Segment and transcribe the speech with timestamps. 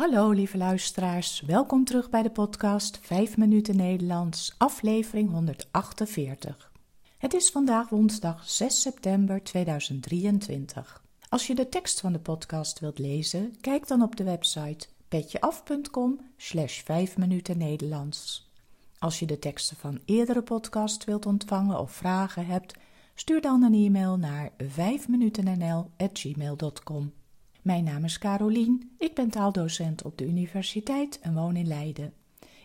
[0.00, 6.72] Hallo lieve luisteraars, welkom terug bij de podcast 5 minuten Nederlands, aflevering 148.
[7.18, 11.02] Het is vandaag woensdag 6 september 2023.
[11.28, 16.20] Als je de tekst van de podcast wilt lezen, kijk dan op de website petjeaf.com
[16.36, 18.50] slash 5 minuten Nederlands.
[18.98, 22.74] Als je de teksten van eerdere podcasts wilt ontvangen of vragen hebt,
[23.14, 27.12] stuur dan een e-mail naar 5minutennl.gmail.com.
[27.62, 32.12] Mijn naam is Carolien, ik ben taaldocent op de universiteit en woon in Leiden.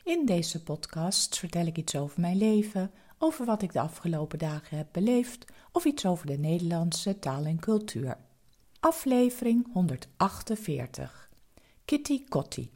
[0.03, 4.77] In deze podcast vertel ik iets over mijn leven, over wat ik de afgelopen dagen
[4.77, 8.17] heb beleefd of iets over de Nederlandse taal en cultuur.
[8.79, 11.29] Aflevering 148
[11.85, 12.71] Kitty Kotti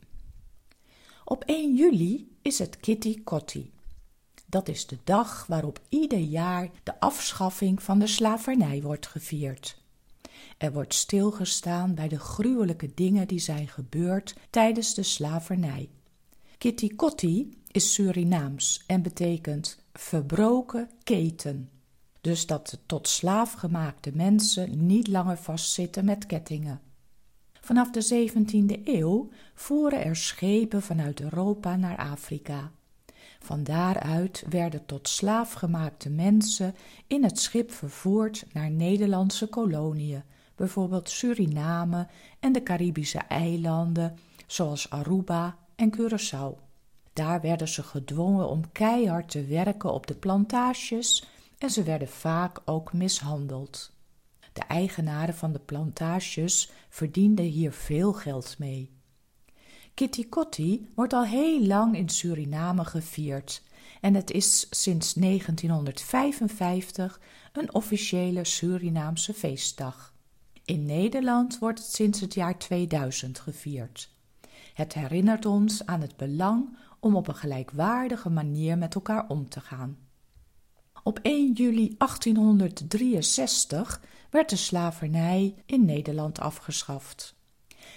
[1.25, 3.71] Op 1 juli is het Kitty Kotti.
[4.45, 9.78] Dat is de dag waarop ieder jaar de afschaffing van de slavernij wordt gevierd.
[10.59, 15.89] Er wordt stilgestaan bij de gruwelijke dingen die zijn gebeurd tijdens de slavernij.
[16.57, 21.69] Kitty Kotti is Surinaams en betekent verbroken keten.
[22.21, 26.81] Dus dat de tot slaaf gemaakte mensen niet langer vastzitten met kettingen.
[27.61, 32.71] Vanaf de 17e eeuw voeren er schepen vanuit Europa naar Afrika.
[33.39, 36.75] Van daaruit werden tot slaaf gemaakte mensen
[37.07, 40.23] in het schip vervoerd naar Nederlandse koloniën,
[40.59, 42.07] bijvoorbeeld Suriname
[42.39, 46.57] en de Caribische eilanden, zoals Aruba en Curaçao.
[47.13, 52.61] Daar werden ze gedwongen om keihard te werken op de plantages en ze werden vaak
[52.65, 53.91] ook mishandeld.
[54.53, 58.91] De eigenaren van de plantages verdienden hier veel geld mee.
[59.93, 63.63] Kitty Kotti wordt al heel lang in Suriname gevierd
[64.01, 67.19] en het is sinds 1955
[67.53, 70.17] een officiële Surinaamse feestdag.
[70.69, 74.09] In Nederland wordt het sinds het jaar 2000 gevierd.
[74.73, 79.59] Het herinnert ons aan het belang om op een gelijkwaardige manier met elkaar om te
[79.59, 79.97] gaan.
[81.03, 87.35] Op 1 juli 1863 werd de slavernij in Nederland afgeschaft.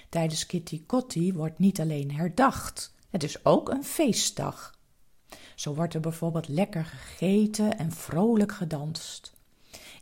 [0.09, 4.79] Tijdens Kitty Kotti wordt niet alleen herdacht, het is ook een feestdag.
[5.55, 9.33] Zo wordt er bijvoorbeeld lekker gegeten en vrolijk gedanst.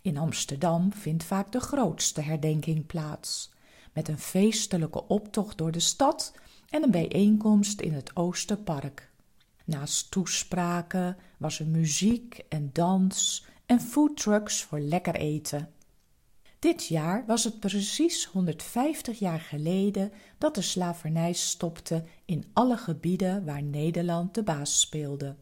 [0.02, 3.50] In Amsterdam vindt vaak de grootste herdenking plaats,
[3.92, 6.34] met een feestelijke optocht door de stad
[6.68, 9.10] en een bijeenkomst in het Oosterpark.
[9.64, 15.68] Naast toespraken was er muziek en dans en foodtrucks voor lekker eten.
[16.58, 23.44] Dit jaar was het precies 150 jaar geleden dat de slavernij stopte in alle gebieden
[23.44, 25.36] waar Nederland de baas speelde.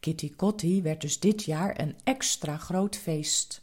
[0.00, 3.61] Kitty Kotti werd dus dit jaar een extra groot feest.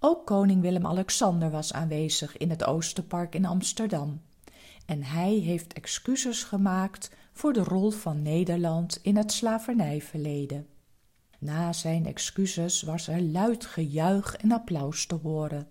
[0.00, 4.22] Ook koning Willem-Alexander was aanwezig in het Oosterpark in Amsterdam.
[4.86, 10.66] En hij heeft excuses gemaakt voor de rol van Nederland in het slavernijverleden.
[11.38, 15.68] Na zijn excuses was er luid gejuich en applaus te horen.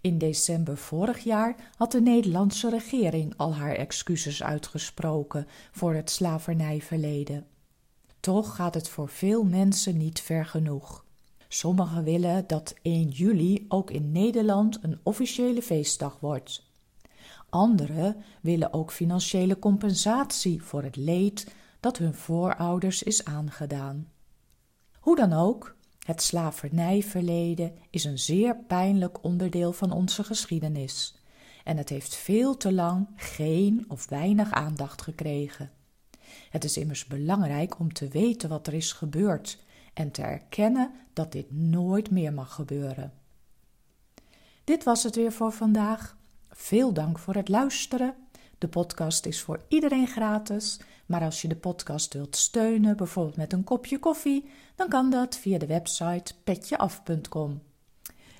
[0.00, 7.46] In december vorig jaar had de Nederlandse regering al haar excuses uitgesproken voor het slavernijverleden.
[8.20, 11.05] Toch gaat het voor veel mensen niet ver genoeg.
[11.48, 16.64] Sommigen willen dat 1 juli ook in Nederland een officiële feestdag wordt.
[17.48, 24.08] Anderen willen ook financiële compensatie voor het leed dat hun voorouders is aangedaan.
[25.00, 31.14] Hoe dan ook, het slavernijverleden is een zeer pijnlijk onderdeel van onze geschiedenis
[31.66, 35.70] en het heeft veel te lang geen of weinig aandacht gekregen.
[36.50, 39.64] Het is immers belangrijk om te weten wat er is gebeurd
[39.96, 43.12] en te erkennen dat dit nooit meer mag gebeuren.
[44.64, 46.16] Dit was het weer voor vandaag.
[46.50, 48.14] Veel dank voor het luisteren.
[48.58, 53.52] De podcast is voor iedereen gratis, maar als je de podcast wilt steunen, bijvoorbeeld met
[53.52, 57.62] een kopje koffie, dan kan dat via de website petjeaf.com.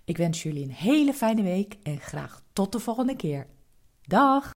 [0.05, 3.47] Ik wens jullie een hele fijne week en graag tot de volgende keer.
[4.03, 4.51] Dag!